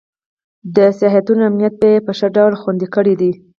[0.75, 3.31] د سیاحانو امنیت یې په ښه ډول خوندي کړی دی.